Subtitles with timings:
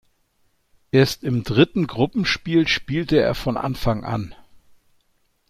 [0.89, 4.33] Erst im dritten Gruppenspiel spielte er von Anfang an.